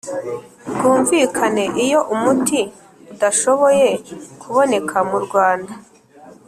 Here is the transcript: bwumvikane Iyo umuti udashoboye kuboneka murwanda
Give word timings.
bwumvikane 0.73 1.63
Iyo 1.85 1.99
umuti 2.13 2.59
udashoboye 3.13 3.87
kuboneka 4.41 4.95
murwanda 5.09 5.73